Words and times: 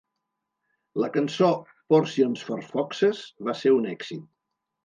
La 1.03 1.09
cançó 1.17 1.51
"Portions 1.95 2.47
for 2.49 2.65
Foxes" 2.71 3.23
va 3.51 3.59
ser 3.63 3.75
un 3.79 3.91
èxit. 3.93 4.29